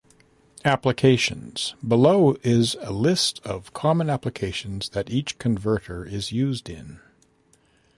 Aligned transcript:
Applications: 0.65 1.75
Below 1.87 2.33
is 2.41 2.75
a 2.81 2.91
list 2.91 3.39
of 3.45 3.71
common 3.73 4.09
applications 4.09 4.89
that 4.89 5.11
each 5.11 5.37
converter 5.37 6.03
is 6.05 6.31
used 6.31 6.71
in. 6.71 6.99